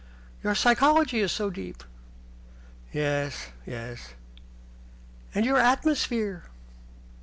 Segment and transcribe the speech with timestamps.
[0.41, 1.83] "Your psychology is so deep."
[2.91, 4.15] "Yes, yes."
[5.35, 6.45] "And your atmosphere."